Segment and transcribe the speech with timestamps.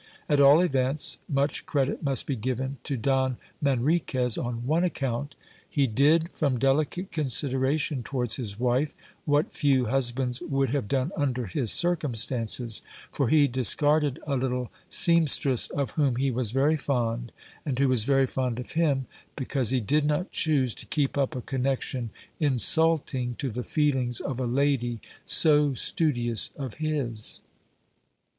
[0.27, 5.35] At all events, much credit must be given to Don Manriquez on one account:
[5.69, 8.95] he did, from delicate consideration towards his wife,
[9.25, 15.67] what few husbands would have done under his circumstances, for he discarded a little sempstress
[15.69, 17.31] of whom he was very fond,
[17.63, 19.05] and who was very fond of him,
[19.35, 22.09] because he did not choose to keep up a connection
[22.39, 27.41] insulting to the feelings of a lady so studious of his.